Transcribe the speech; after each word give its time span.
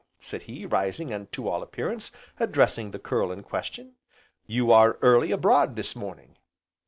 said 0.19 0.41
he, 0.41 0.65
rising 0.65 1.13
and, 1.13 1.31
to 1.31 1.47
all 1.47 1.61
appearance, 1.61 2.11
addressing 2.39 2.89
the 2.89 2.97
curl 2.97 3.31
in 3.31 3.43
question, 3.43 3.93
"you 4.47 4.71
are 4.71 4.97
early 5.03 5.29
abroad 5.31 5.75
this 5.75 5.95
morning!" 5.95 6.37